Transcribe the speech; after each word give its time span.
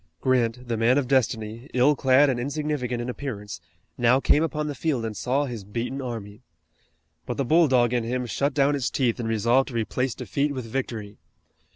Grant, 0.19 0.67
the 0.67 0.77
man 0.77 0.97
of 0.97 1.07
destiny, 1.07 1.69
ill 1.75 1.95
clad 1.95 2.27
and 2.27 2.39
insignificant 2.39 3.03
in 3.03 3.07
appearance, 3.07 3.61
now 3.99 4.19
came 4.19 4.41
upon 4.41 4.65
the 4.65 4.73
field 4.73 5.05
and 5.05 5.15
saw 5.15 5.45
his 5.45 5.63
beaten 5.63 6.01
army. 6.01 6.41
But 7.27 7.37
the 7.37 7.45
bulldog 7.45 7.93
in 7.93 8.03
him 8.03 8.25
shut 8.25 8.55
down 8.55 8.73
its 8.73 8.89
teeth 8.89 9.19
and 9.19 9.29
resolved 9.29 9.67
to 9.67 9.75
replace 9.75 10.15
defeat 10.15 10.55
with 10.55 10.65
victory. 10.65 11.19